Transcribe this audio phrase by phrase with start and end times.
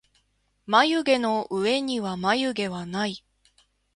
[0.65, 3.23] まゆげのうえにはまゆげはない